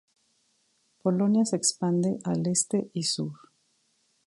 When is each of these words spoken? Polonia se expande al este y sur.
Polonia 0.97 1.45
se 1.45 1.55
expande 1.57 2.17
al 2.23 2.47
este 2.47 2.89
y 2.91 3.03
sur. 3.03 3.33